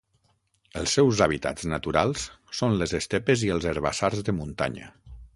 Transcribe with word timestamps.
Els 0.79 0.93
seus 0.97 1.19
hàbitats 1.25 1.67
naturals 1.73 2.23
són 2.59 2.73
les 2.79 2.95
estepes 3.01 3.43
i 3.49 3.51
els 3.57 3.67
herbassars 3.73 4.23
de 4.31 4.35
muntanya. 4.39 4.89